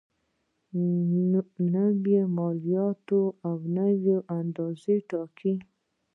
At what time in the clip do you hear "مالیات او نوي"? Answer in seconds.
2.37-4.15